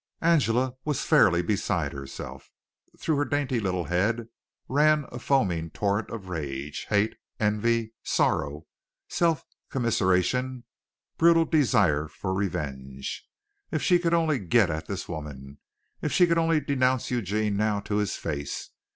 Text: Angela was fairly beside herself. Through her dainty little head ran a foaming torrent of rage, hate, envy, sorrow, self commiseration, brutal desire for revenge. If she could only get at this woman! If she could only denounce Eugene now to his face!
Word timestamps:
Angela 0.23 0.73
was 0.83 1.03
fairly 1.05 1.43
beside 1.43 1.93
herself. 1.93 2.49
Through 2.97 3.17
her 3.17 3.25
dainty 3.25 3.59
little 3.59 3.83
head 3.83 4.29
ran 4.67 5.05
a 5.11 5.19
foaming 5.19 5.69
torrent 5.69 6.09
of 6.09 6.27
rage, 6.27 6.87
hate, 6.89 7.17
envy, 7.39 7.93
sorrow, 8.01 8.65
self 9.07 9.45
commiseration, 9.69 10.63
brutal 11.19 11.45
desire 11.45 12.07
for 12.07 12.33
revenge. 12.33 13.29
If 13.69 13.83
she 13.83 13.99
could 13.99 14.15
only 14.15 14.39
get 14.39 14.71
at 14.71 14.87
this 14.87 15.07
woman! 15.07 15.59
If 16.01 16.11
she 16.11 16.25
could 16.25 16.39
only 16.39 16.61
denounce 16.61 17.11
Eugene 17.11 17.55
now 17.55 17.79
to 17.81 17.97
his 17.97 18.15
face! 18.15 18.71